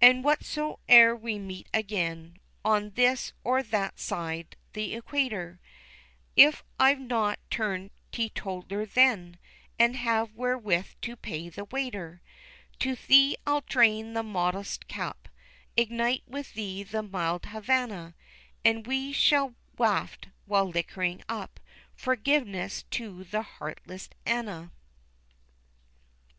[0.00, 5.60] And whereso'er we meet again, On this or that side the equator,
[6.34, 9.36] If I've not turned teetotaller then,
[9.78, 12.22] And have wherewith to pay the waiter,
[12.78, 15.28] To thee I'll drain the modest cup,
[15.76, 18.14] Ignite with thee the mild Havannah;
[18.64, 21.60] And we will waft, while liquoring up,
[21.94, 24.72] Forgiveness to the heartless ANNA.